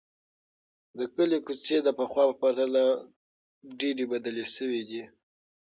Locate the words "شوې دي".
4.55-5.03